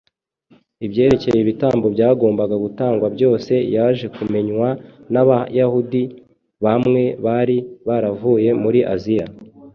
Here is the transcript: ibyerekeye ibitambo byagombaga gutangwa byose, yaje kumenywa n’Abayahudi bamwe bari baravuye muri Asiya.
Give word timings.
ibyerekeye 0.85 1.37
ibitambo 1.41 1.85
byagombaga 1.95 2.55
gutangwa 2.63 3.07
byose, 3.15 3.53
yaje 3.75 4.05
kumenywa 4.15 4.67
n’Abayahudi 5.13 6.03
bamwe 6.63 7.03
bari 7.25 7.57
baravuye 7.87 8.49
muri 8.63 8.79
Asiya. 8.93 9.27